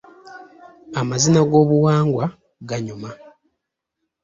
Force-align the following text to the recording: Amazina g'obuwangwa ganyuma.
Amazina 1.01 1.39
g'obuwangwa 1.49 2.25
ganyuma. 2.69 3.09